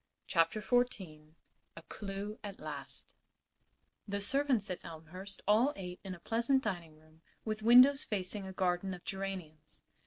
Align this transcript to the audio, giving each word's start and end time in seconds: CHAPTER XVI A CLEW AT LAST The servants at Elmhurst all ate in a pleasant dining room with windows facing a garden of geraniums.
CHAPTER 0.25 0.61
XVI 0.61 1.35
A 1.75 1.83
CLEW 1.83 2.39
AT 2.43 2.59
LAST 2.59 3.13
The 4.07 4.19
servants 4.19 4.71
at 4.71 4.83
Elmhurst 4.83 5.43
all 5.47 5.73
ate 5.75 5.99
in 6.03 6.15
a 6.15 6.19
pleasant 6.19 6.63
dining 6.63 6.97
room 6.97 7.21
with 7.45 7.61
windows 7.61 8.03
facing 8.03 8.47
a 8.47 8.51
garden 8.51 8.95
of 8.95 9.03
geraniums. 9.03 9.83